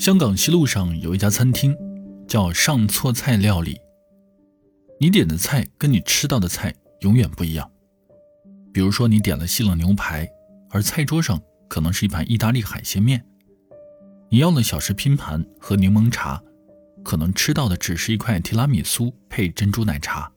[0.00, 1.76] 香港西路上有一家餐厅，
[2.26, 3.78] 叫上错菜料理。
[4.98, 7.70] 你点的菜跟你吃到的菜永远不一样。
[8.72, 10.26] 比如说，你点了西冷牛排，
[10.70, 11.38] 而菜桌上
[11.68, 13.20] 可能是一盘意大利海鲜面；
[14.30, 16.42] 你要了小食拼盘和柠檬茶，
[17.04, 20.32] 可能吃到的只是一块提拉米苏配珍珠奶茶。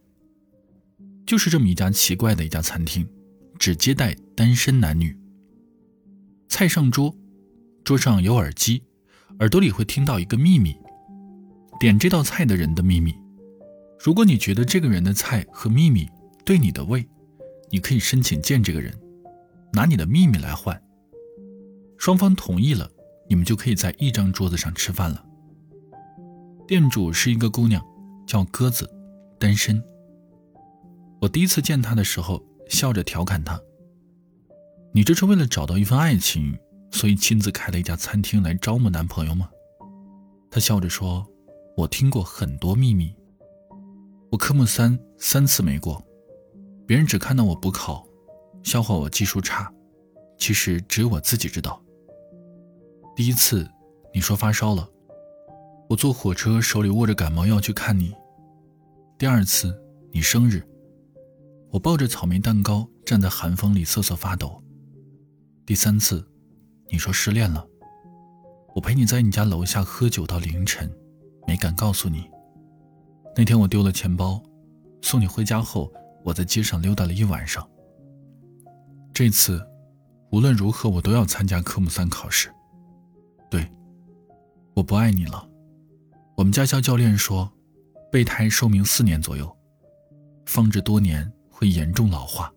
[1.25, 3.07] 就是这么一家奇怪的一家餐厅，
[3.57, 5.17] 只接待单身男女。
[6.49, 7.15] 菜上桌，
[7.85, 8.83] 桌上有耳机。
[9.43, 10.73] 耳朵里会听到一个秘密，
[11.77, 13.13] 点这道菜的人的秘密。
[13.99, 16.07] 如果你觉得这个人的菜和秘密
[16.45, 17.05] 对你的胃，
[17.69, 18.97] 你可以申请见这个人，
[19.73, 20.81] 拿你的秘密来换。
[21.97, 22.89] 双方同意了，
[23.27, 25.25] 你们就可以在一张桌子上吃饭了。
[26.65, 27.85] 店主是一个姑娘，
[28.25, 28.89] 叫鸽子，
[29.37, 29.83] 单身。
[31.19, 33.59] 我第一次见她的时候，笑着调侃她
[34.95, 36.57] ：“你这是为了找到一份爱情？”
[36.93, 39.49] 所以亲自开了一家餐厅来招募男朋友吗？
[40.51, 41.25] 他笑着说
[41.75, 43.13] ：“我听过很多秘密。
[44.29, 46.01] 我科目三三次没过，
[46.85, 48.07] 别人只看到我补考，
[48.61, 49.73] 笑话我技术差，
[50.37, 51.83] 其实只有我自己知道。
[53.15, 53.67] 第一次，
[54.13, 54.87] 你说发烧了，
[55.89, 58.13] 我坐火车手里握着感冒药去看你。
[59.17, 59.75] 第二次，
[60.11, 60.63] 你生日，
[61.71, 64.63] 我抱着草莓蛋糕站在寒风里瑟瑟发抖。
[65.65, 66.23] 第三次。”
[66.93, 67.67] 你说失恋了，
[68.75, 70.87] 我陪你在你家楼下喝酒到凌晨，
[71.47, 72.29] 没敢告诉你。
[73.35, 74.39] 那天我丢了钱包，
[75.01, 75.91] 送你回家后，
[76.23, 77.67] 我在街上溜达了一晚上。
[79.11, 79.67] 这次，
[80.31, 82.53] 无论如何我都要参加科目三考试。
[83.49, 83.67] 对，
[84.75, 85.49] 我不爱你了。
[86.37, 87.51] 我们驾校教练说，
[88.11, 89.51] 备胎寿命四年左右，
[90.45, 92.53] 放置多年会严重老化。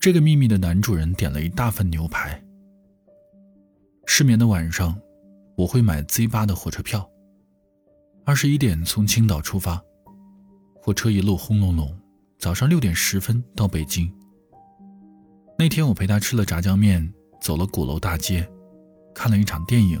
[0.00, 2.42] 这个秘密的男主人点了一大份牛排。
[4.10, 4.98] 失眠的晚上，
[5.54, 7.08] 我会买 Z 八的火车票。
[8.24, 9.80] 二十一点从青岛出发，
[10.80, 11.94] 火车一路轰隆隆，
[12.38, 14.10] 早上六点十分到北京。
[15.58, 17.06] 那天我陪他吃了炸酱面，
[17.38, 18.48] 走了鼓楼大街，
[19.14, 20.00] 看了一场电影，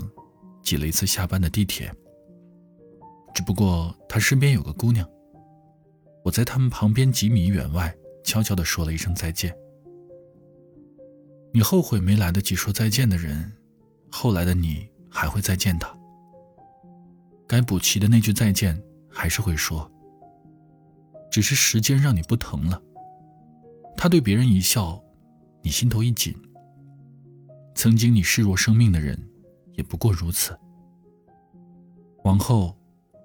[0.62, 1.94] 挤了一次下班的地铁。
[3.34, 5.06] 只不过他身边有个姑娘，
[6.24, 7.94] 我在他们旁边几米远外
[8.24, 9.54] 悄悄地说了一声再见。
[11.52, 13.52] 你后悔没来得及说再见的人。
[14.10, 15.96] 后来的你还会再见他，
[17.46, 18.80] 该补齐的那句再见
[19.10, 19.90] 还是会说，
[21.30, 22.80] 只是时间让你不疼了。
[23.96, 25.02] 他对别人一笑，
[25.62, 26.34] 你心头一紧。
[27.74, 29.16] 曾经你视若生命的人，
[29.74, 30.58] 也不过如此。
[32.24, 32.76] 往后，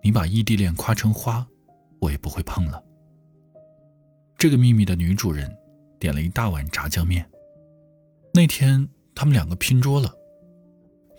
[0.03, 1.45] 你把异地恋夸成花，
[1.99, 2.83] 我也不会碰了。
[4.37, 5.51] 这个秘密的女主人
[5.99, 7.27] 点了一大碗炸酱面。
[8.33, 10.13] 那天他们两个拼桌了。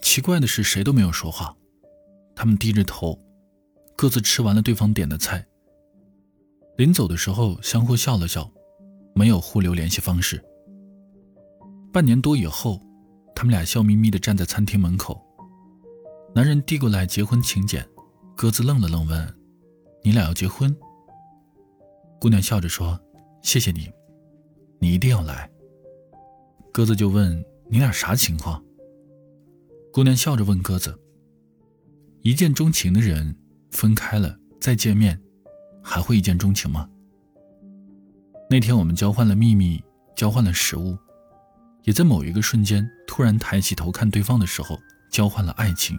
[0.04, 1.56] 奇怪的是，谁都没有说话，
[2.36, 3.18] 他们低着头，
[3.96, 5.44] 各自吃完了对方点的菜。
[6.76, 8.48] 临走的时候，相互笑了笑，
[9.14, 10.44] 没有互留联系方式。
[11.90, 12.78] 半年多以后，
[13.34, 15.18] 他们俩笑眯眯地站在餐厅门口。
[16.34, 17.84] 男人递过来结婚请柬，
[18.36, 19.34] 鸽子愣了愣，问
[20.04, 20.76] ：“你俩要结婚？”
[22.20, 23.00] 姑娘笑着说
[23.42, 23.90] ：“谢谢你，
[24.78, 25.50] 你一定要来。”
[26.74, 28.62] 鸽子就问：“你俩啥情况？”
[29.94, 30.98] 姑娘笑着问鸽子
[32.22, 33.32] ：“一见钟情的人
[33.70, 35.16] 分开了再见面，
[35.84, 36.88] 还会一见钟情吗？”
[38.50, 39.80] 那天我们交换了秘密，
[40.16, 40.98] 交换了食物，
[41.84, 44.76] 也在某一个瞬间突然抬起头看对方的时候，
[45.12, 45.96] 交换了爱情。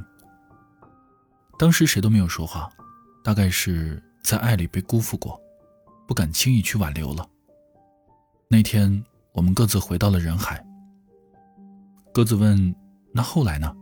[1.58, 2.70] 当时谁都没有说话，
[3.24, 5.40] 大概是在爱里被辜负过，
[6.06, 7.26] 不敢轻易去挽留了。
[8.50, 10.62] 那天我们各自回到了人海。
[12.14, 12.76] 鸽子问
[13.16, 13.74] ：“那后来呢？”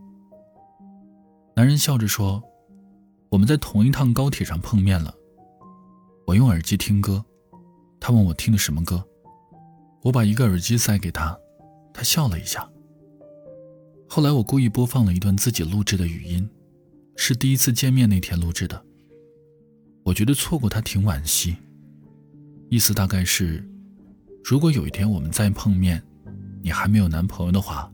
[1.56, 2.42] 男人笑着说
[3.30, 5.14] ：“我们在同一趟高铁上碰面了。
[6.26, 7.24] 我用耳机听歌，
[8.00, 9.04] 他问我听的什么歌。
[10.02, 11.38] 我把一个耳机塞给他，
[11.94, 12.68] 他笑了一下。
[14.10, 16.50] 后来我故意播放了一段自己录制的语音，
[17.16, 18.84] 是第一次见面那天录制的。
[20.04, 21.56] 我觉得错过他挺惋惜，
[22.70, 23.64] 意思大概是，
[24.44, 26.04] 如果有一天我们再碰面，
[26.64, 27.92] 你还没有男朋友的话，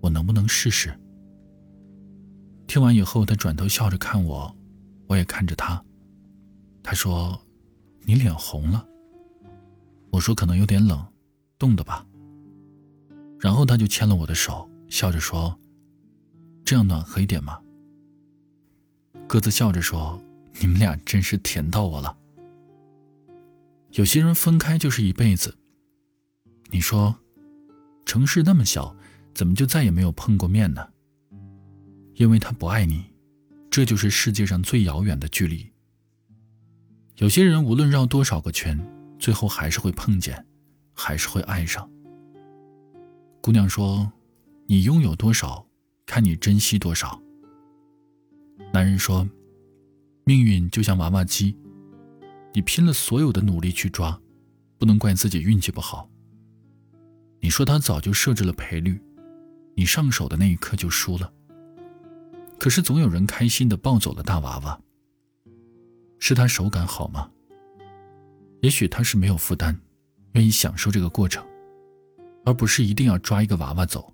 [0.00, 0.96] 我能不能试试？”
[2.66, 4.54] 听完以后，他转头笑着看我，
[5.06, 5.82] 我也看着他。
[6.82, 7.40] 他说
[8.04, 8.86] ：“你脸红了。”
[10.10, 11.04] 我说：“可能有点冷，
[11.58, 12.06] 冻的吧。”
[13.38, 15.58] 然后他就牵了我的手，笑着说
[16.64, 17.60] ：“这样暖和一点吗？”
[19.28, 20.20] 鸽子笑着说
[20.60, 22.16] ：“你们俩真是甜到我了。”
[23.92, 25.56] 有些人分开就是一辈子。
[26.70, 27.14] 你说，
[28.04, 28.94] 城市那么小，
[29.34, 30.88] 怎么就再也没有碰过面呢？
[32.16, 33.04] 因为他不爱你，
[33.70, 35.70] 这就是世界上最遥远的距离。
[37.16, 38.78] 有些人无论绕多少个圈，
[39.18, 40.44] 最后还是会碰见，
[40.94, 41.88] 还是会爱上。
[43.42, 44.10] 姑娘说
[44.66, 45.66] ：“你拥有多少，
[46.06, 47.20] 看你珍惜多少。”
[48.72, 49.28] 男人说
[50.24, 51.54] ：“命运就像娃娃机，
[52.54, 54.18] 你拼了所有的努力去抓，
[54.78, 56.08] 不能怪自己运气不好。”
[57.40, 58.98] 你说他早就设置了赔率，
[59.74, 61.30] 你上手的那一刻就输了。
[62.58, 64.80] 可是总有人开心的抱走了大娃娃。
[66.18, 67.30] 是他手感好吗？
[68.62, 69.78] 也许他是没有负担，
[70.32, 71.44] 愿意享受这个过程，
[72.44, 74.12] 而不是一定要抓一个娃娃走。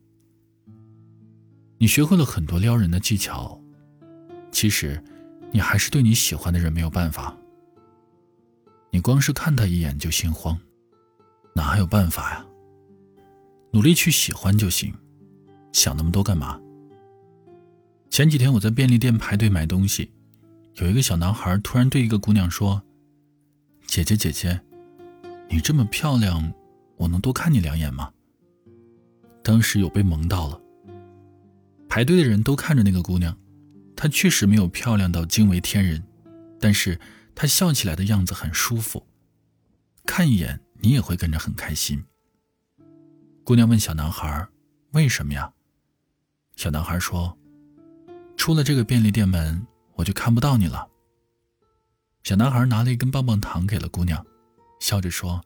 [1.79, 3.59] 你学会了很多撩人的技巧，
[4.51, 5.03] 其实
[5.53, 7.35] 你还是对你喜欢的人没有办法。
[8.91, 10.59] 你光是看他一眼就心慌，
[11.55, 12.45] 哪还有办法呀？
[13.73, 14.93] 努力去喜欢就行，
[15.73, 16.61] 想那么多干嘛？
[18.13, 20.13] 前几天我在便利店排队买东西，
[20.75, 22.83] 有一个小男孩突然对一个姑娘说
[23.89, 24.61] ：“姐姐姐姐，
[25.49, 26.53] 你这么漂亮，
[26.99, 28.13] 我能多看你两眼吗？”
[29.43, 30.61] 当时有被萌到了。
[31.89, 33.35] 排队的人都看着那个姑娘，
[33.97, 36.05] 她确实没有漂亮到惊为天人，
[36.61, 37.01] 但是
[37.35, 39.07] 她笑起来的样子很舒服，
[40.05, 42.05] 看一眼你也会跟着很开心。
[43.43, 44.47] 姑娘问小男孩
[44.93, 45.55] ：“为什么呀？”
[46.57, 47.39] 小男孩说
[48.37, 50.89] ：“出了这个便利店门，我就看不到你了。”
[52.25, 54.25] 小男孩拿了一根棒棒糖给了姑娘，
[54.81, 55.41] 笑着说：“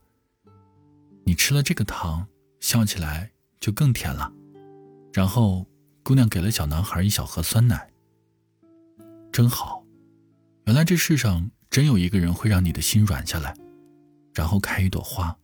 [1.25, 2.27] 你吃了这个糖，
[2.61, 3.31] 笑起来
[3.61, 4.33] 就更甜了。”
[5.13, 5.67] 然后，
[6.03, 7.91] 姑娘给了小男孩一小盒酸奶。
[9.33, 9.85] 真好，
[10.65, 13.55] 原来这世上真有一个人会让你的心软下来，
[14.35, 15.37] 然后开一朵花。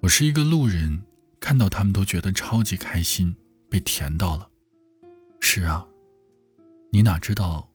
[0.00, 1.02] 我是一个路人。
[1.40, 3.32] 看到他们都觉得超级开心，
[3.70, 4.50] 被甜到了。
[5.38, 5.86] 是啊，
[6.90, 7.68] 你哪知道，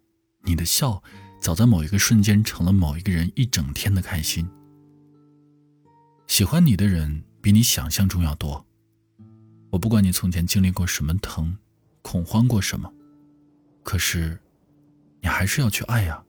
[0.44, 1.02] 你的笑
[1.40, 4.50] 早在某一个瞬间成了某一个人一整天的开心。
[6.28, 8.66] 喜欢你的人比你想象中要多。
[9.72, 11.58] 我不管你从前经历过什么疼，
[12.02, 12.92] 恐慌过什么，
[13.84, 14.40] 可是，
[15.22, 16.24] 你还是要去爱呀。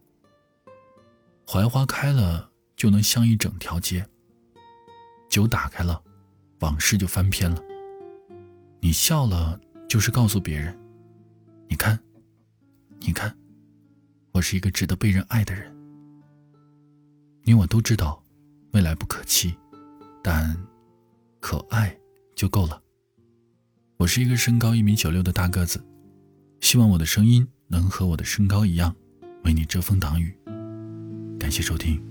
[1.44, 4.06] 槐花开了就能香一整条街。
[5.28, 6.02] 酒打开了。
[6.60, 7.60] 往事就翻篇了。
[8.80, 10.74] 你笑了，就是告诉别人
[11.68, 11.98] ：“你看，
[13.06, 13.36] 你看，
[14.32, 15.70] 我是一个值得被人爱的人。”
[17.44, 18.24] 你我都知道，
[18.72, 19.54] 未来不可期，
[20.22, 20.56] 但
[21.38, 21.94] 可爱
[22.34, 22.80] 就够了。
[23.98, 25.84] 我是一个身高一米九六的大个子，
[26.60, 28.96] 希望我的声音能和我的身高一样，
[29.44, 30.34] 为你遮风挡雨。
[31.38, 32.02] 感谢收听。